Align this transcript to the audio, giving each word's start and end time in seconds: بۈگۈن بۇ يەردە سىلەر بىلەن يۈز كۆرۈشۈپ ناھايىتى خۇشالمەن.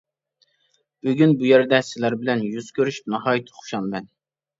بۈگۈن 1.07 1.35
بۇ 1.41 1.45
يەردە 1.49 1.79
سىلەر 1.89 2.15
بىلەن 2.21 2.41
يۈز 2.47 2.71
كۆرۈشۈپ 2.79 3.13
ناھايىتى 3.15 3.55
خۇشالمەن. 3.59 4.09